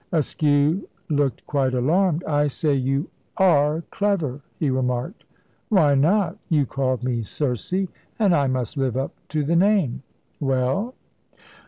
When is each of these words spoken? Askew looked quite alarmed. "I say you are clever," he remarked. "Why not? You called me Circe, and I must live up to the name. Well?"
Askew 0.11 0.87
looked 1.09 1.45
quite 1.45 1.75
alarmed. 1.75 2.23
"I 2.23 2.47
say 2.47 2.73
you 2.73 3.07
are 3.37 3.83
clever," 3.91 4.41
he 4.57 4.71
remarked. 4.71 5.25
"Why 5.69 5.93
not? 5.93 6.39
You 6.49 6.65
called 6.65 7.03
me 7.03 7.21
Circe, 7.21 7.71
and 8.17 8.33
I 8.35 8.47
must 8.47 8.77
live 8.77 8.97
up 8.97 9.13
to 9.29 9.43
the 9.43 9.55
name. 9.55 10.01
Well?" 10.39 10.95